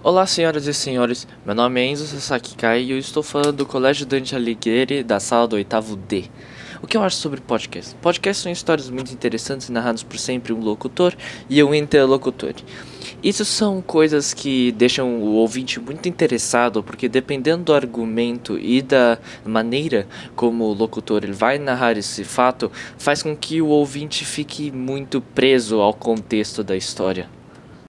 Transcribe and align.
Olá, 0.00 0.24
senhoras 0.28 0.68
e 0.68 0.72
senhores. 0.72 1.26
Meu 1.44 1.56
nome 1.56 1.80
é 1.80 1.86
Enzo 1.86 2.06
Sasaki 2.06 2.54
Kai 2.54 2.82
e 2.84 2.92
eu 2.92 2.98
estou 2.98 3.20
falando 3.20 3.56
do 3.56 3.66
Colégio 3.66 4.06
Dante 4.06 4.32
Alighieri, 4.32 5.02
da 5.02 5.18
sala 5.18 5.48
do 5.48 5.56
oitavo 5.56 5.96
D. 5.96 6.26
O 6.80 6.86
que 6.86 6.96
eu 6.96 7.02
acho 7.02 7.16
sobre 7.16 7.40
podcast? 7.40 7.96
Podcasts 7.96 8.44
são 8.44 8.52
histórias 8.52 8.88
muito 8.88 9.12
interessantes 9.12 9.68
narradas 9.68 10.04
por 10.04 10.16
sempre 10.16 10.52
um 10.52 10.60
locutor 10.60 11.16
e 11.50 11.60
um 11.64 11.74
interlocutor. 11.74 12.54
Isso 13.24 13.44
são 13.44 13.82
coisas 13.82 14.32
que 14.32 14.70
deixam 14.70 15.18
o 15.18 15.32
ouvinte 15.32 15.80
muito 15.80 16.08
interessado, 16.08 16.80
porque 16.80 17.08
dependendo 17.08 17.64
do 17.64 17.74
argumento 17.74 18.56
e 18.56 18.80
da 18.80 19.18
maneira 19.44 20.06
como 20.36 20.66
o 20.66 20.74
locutor 20.74 21.24
ele 21.24 21.32
vai 21.32 21.58
narrar 21.58 21.98
esse 21.98 22.22
fato, 22.22 22.70
faz 22.96 23.20
com 23.20 23.36
que 23.36 23.60
o 23.60 23.66
ouvinte 23.66 24.24
fique 24.24 24.70
muito 24.70 25.20
preso 25.20 25.80
ao 25.80 25.92
contexto 25.92 26.62
da 26.62 26.76
história. 26.76 27.37